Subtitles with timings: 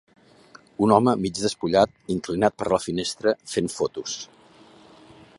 [0.85, 4.17] Un home mig despullat inclinat per la finestra fent fotos.